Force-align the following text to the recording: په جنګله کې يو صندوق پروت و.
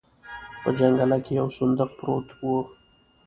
په 0.61 0.69
جنګله 0.79 1.17
کې 1.25 1.33
يو 1.39 1.47
صندوق 1.57 1.89
پروت 1.97 2.27
و. 2.41 2.45